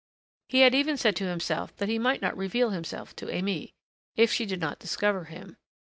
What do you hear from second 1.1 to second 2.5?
to himself that he might not